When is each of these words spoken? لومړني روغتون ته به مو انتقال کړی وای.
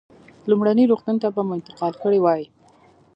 لومړني 0.49 0.83
روغتون 0.91 1.15
ته 1.21 1.27
به 1.35 1.41
مو 1.47 1.53
انتقال 1.57 1.93
کړی 2.03 2.19
وای. 2.21 2.43